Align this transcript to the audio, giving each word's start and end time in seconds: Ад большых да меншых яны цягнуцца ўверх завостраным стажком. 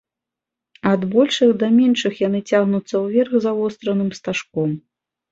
Ад 0.91 1.01
большых 1.15 1.51
да 1.63 1.67
меншых 1.75 2.13
яны 2.27 2.39
цягнуцца 2.51 2.95
ўверх 3.01 3.31
завостраным 3.45 4.09
стажком. 4.21 4.73